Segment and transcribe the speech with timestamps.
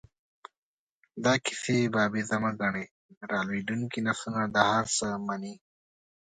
[1.23, 2.85] دا کیسې بابیزه مه ګڼئ،
[3.29, 5.53] را لویېدونکي نسلونه دا هر څه مني.